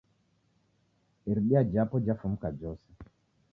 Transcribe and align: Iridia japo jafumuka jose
Iridia 1.29 1.61
japo 1.73 1.95
jafumuka 2.05 2.47
jose 2.59 2.89